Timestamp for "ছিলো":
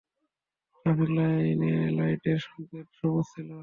3.31-3.57